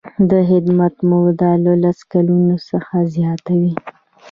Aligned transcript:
د 0.29 0.31
خدمت 0.49 0.95
موده 1.09 1.51
له 1.65 1.73
لس 1.83 1.99
کلونو 2.11 2.55
څخه 2.69 2.95
زیاته 3.15 3.53
وي. 3.61 3.73